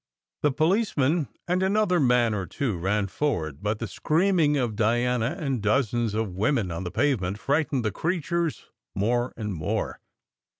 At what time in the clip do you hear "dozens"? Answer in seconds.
5.61-6.15